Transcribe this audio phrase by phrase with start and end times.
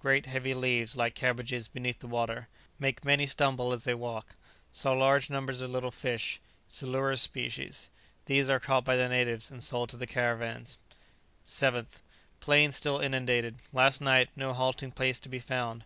[0.00, 4.34] Great heavy leaves, like cabbages, beneath the water, make many stumble as they walk.
[4.72, 7.88] Saw large numbers of little fish, silurus species;
[8.24, 10.76] these are caught by the natives, and sold to the caravans.
[11.44, 12.00] 7th.
[12.40, 13.58] Plain still inundated.
[13.72, 15.84] Last night, no halting place to be found.